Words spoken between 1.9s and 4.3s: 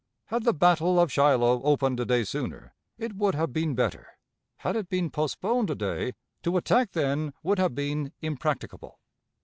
a day sooner, it would have been better;